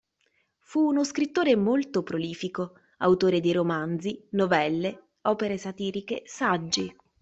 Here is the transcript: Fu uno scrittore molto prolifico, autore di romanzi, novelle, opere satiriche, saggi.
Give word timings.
Fu 0.61 0.79
uno 0.87 1.03
scrittore 1.03 1.55
molto 1.55 2.01
prolifico, 2.01 2.73
autore 2.97 3.39
di 3.39 3.51
romanzi, 3.51 4.19
novelle, 4.31 5.09
opere 5.21 5.59
satiriche, 5.59 6.23
saggi. 6.25 6.91